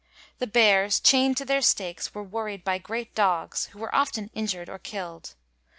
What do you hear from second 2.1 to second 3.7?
were worried by great dogs,